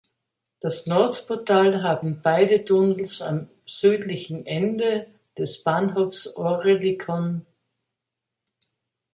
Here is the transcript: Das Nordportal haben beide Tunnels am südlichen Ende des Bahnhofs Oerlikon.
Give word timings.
Das 0.61 0.87
Nordportal 0.87 1.83
haben 1.83 2.23
beide 2.23 2.65
Tunnels 2.65 3.21
am 3.21 3.49
südlichen 3.67 4.47
Ende 4.47 5.05
des 5.37 5.61
Bahnhofs 5.63 6.35
Oerlikon. 6.37 7.45